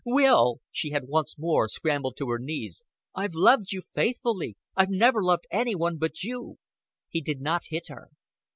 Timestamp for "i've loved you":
3.13-3.81